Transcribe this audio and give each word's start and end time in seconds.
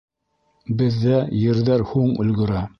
Беҙҙә 0.79 1.21
ерҙәр 1.43 1.87
һуң 1.93 2.13
өлгөрә. 2.25 2.69